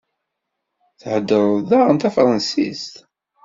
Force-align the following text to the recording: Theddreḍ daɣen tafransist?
Theddreḍ 1.01 1.57
daɣen 1.69 1.97
tafransist? 2.01 2.93